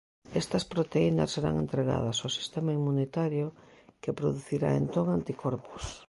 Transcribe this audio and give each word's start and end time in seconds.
Estas 0.41 0.63
proteínas 0.73 1.29
serán 1.35 1.55
entregadas 1.63 2.17
ao 2.19 2.35
sistema 2.37 2.71
inmunitario, 2.79 3.45
que 4.01 4.17
producirá 4.19 4.69
entón 4.73 5.05
anticorpos. 5.17 5.83